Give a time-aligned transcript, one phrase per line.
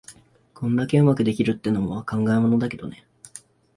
[0.55, 3.05] こんだけ上手くできるってのも考えものだけどね。